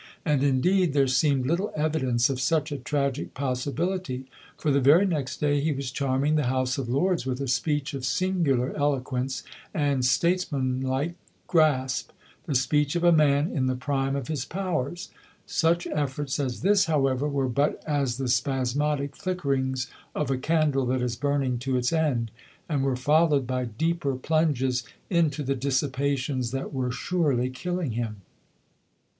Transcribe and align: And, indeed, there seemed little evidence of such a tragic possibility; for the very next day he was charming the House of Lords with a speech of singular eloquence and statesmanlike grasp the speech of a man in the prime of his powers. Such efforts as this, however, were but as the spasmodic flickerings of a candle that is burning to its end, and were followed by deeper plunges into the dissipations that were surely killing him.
And, 0.25 0.41
indeed, 0.41 0.93
there 0.93 1.05
seemed 1.05 1.45
little 1.45 1.71
evidence 1.75 2.27
of 2.27 2.41
such 2.41 2.71
a 2.71 2.77
tragic 2.79 3.35
possibility; 3.35 4.25
for 4.57 4.71
the 4.71 4.81
very 4.81 5.05
next 5.05 5.37
day 5.39 5.59
he 5.61 5.71
was 5.71 5.91
charming 5.91 6.33
the 6.37 6.47
House 6.47 6.79
of 6.79 6.89
Lords 6.89 7.27
with 7.27 7.39
a 7.39 7.47
speech 7.47 7.93
of 7.93 8.03
singular 8.03 8.75
eloquence 8.75 9.43
and 9.75 10.03
statesmanlike 10.03 11.13
grasp 11.45 12.09
the 12.47 12.55
speech 12.55 12.95
of 12.95 13.03
a 13.03 13.11
man 13.11 13.51
in 13.51 13.67
the 13.67 13.75
prime 13.75 14.15
of 14.15 14.27
his 14.27 14.43
powers. 14.43 15.11
Such 15.45 15.85
efforts 15.85 16.39
as 16.39 16.61
this, 16.61 16.85
however, 16.85 17.29
were 17.29 17.47
but 17.47 17.83
as 17.85 18.17
the 18.17 18.27
spasmodic 18.27 19.15
flickerings 19.15 19.85
of 20.15 20.31
a 20.31 20.37
candle 20.39 20.87
that 20.87 21.03
is 21.03 21.15
burning 21.15 21.59
to 21.59 21.77
its 21.77 21.93
end, 21.93 22.31
and 22.67 22.81
were 22.83 22.95
followed 22.95 23.45
by 23.45 23.65
deeper 23.65 24.15
plunges 24.15 24.83
into 25.11 25.43
the 25.43 25.53
dissipations 25.53 26.49
that 26.49 26.73
were 26.73 26.91
surely 26.91 27.51
killing 27.51 27.91
him. 27.91 28.23